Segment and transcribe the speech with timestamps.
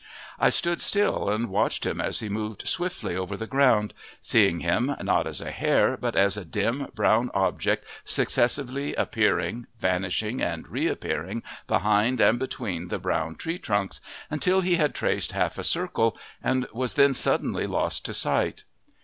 [0.39, 4.95] I stood still and watched him as he moved swiftly over the ground, seeing him
[4.99, 11.43] not as a hare but as a dim brown object successively appearing, vanishing, and reappearing,
[11.67, 13.99] behind and between the brown tree trunks,
[14.31, 18.63] until he had traced half a circle and was then suddenly lost to sight.